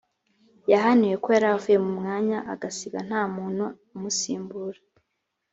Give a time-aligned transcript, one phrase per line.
[0.71, 3.65] yahaniwe ko yaravuye mu mwanya agasiga nta muntu
[3.95, 4.79] umusimbura